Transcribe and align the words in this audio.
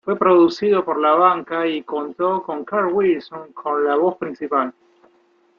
Fue 0.03 0.17
producido 0.17 0.83
por 0.83 0.99
la 0.99 1.11
banda 1.11 1.67
y 1.67 1.83
contó 1.83 2.41
con 2.41 2.65
Carl 2.65 2.91
Wilson 2.91 3.53
con 3.53 3.85
la 3.85 3.95
voz 3.97 4.17
principal. 4.17 4.73